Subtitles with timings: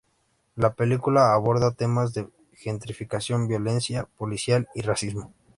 [0.55, 5.31] La película aborda temas de gentrificación, violencia policial y racismo.